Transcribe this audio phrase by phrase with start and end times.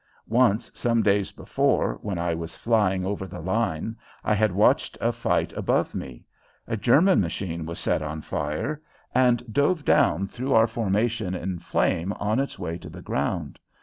[0.25, 5.11] Once, some days before, when I was flying over the line I had watched a
[5.11, 6.25] fight above me.
[6.65, 8.81] A German machine was set on fire
[9.13, 13.59] and dove down through our formation in flame on its way to the ground.